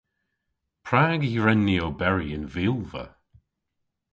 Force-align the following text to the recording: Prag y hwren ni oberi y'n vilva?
Prag 0.87 1.19
y 1.29 1.31
hwren 1.35 1.61
ni 1.65 1.75
oberi 1.87 2.27
y'n 2.35 2.45
vilva? 2.53 3.05